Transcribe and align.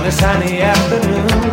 on 0.00 0.06
a 0.06 0.12
sunny 0.12 0.62
afternoon. 0.62 1.49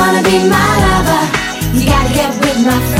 wanna 0.00 0.22
be 0.22 0.38
my 0.48 0.70
lover, 0.84 1.22
you 1.76 1.84
gotta 1.86 2.14
get 2.14 2.30
with 2.40 2.58
my 2.64 2.80
friend. 2.86 2.99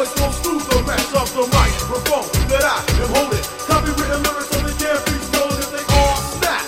voice 0.00 0.14
goes 0.14 0.38
through 0.40 0.58
the 0.58 0.82
rest 0.88 1.14
of 1.14 1.28
the 1.34 1.44
microphone 1.52 2.24
that 2.48 2.64
I 2.64 2.80
am 3.04 3.10
holding. 3.12 3.44
Copywritten 3.68 4.20
lyrics 4.24 4.48
on 4.56 4.64
can't 4.80 5.04
be 5.04 5.16
stolen 5.28 5.60
if 5.60 5.70
they 5.76 5.84
are 5.92 6.16
snap. 6.40 6.64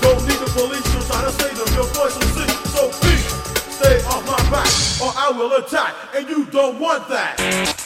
Don't 0.00 0.22
need 0.22 0.38
the 0.38 0.50
police 0.54 0.86
to 0.94 0.98
try 1.10 1.24
to 1.26 1.32
save 1.32 1.58
them. 1.58 1.66
Your 1.74 1.88
voice 1.98 2.14
will 2.14 2.30
sing, 2.38 2.54
so 2.70 2.86
please 3.02 3.26
stay 3.74 3.98
off 4.06 4.22
my 4.26 4.38
back 4.50 4.70
or 5.02 5.10
I 5.16 5.32
will 5.34 5.52
attack, 5.58 5.94
and 6.14 6.28
you 6.28 6.44
don't 6.46 6.78
want 6.78 7.08
that. 7.08 7.77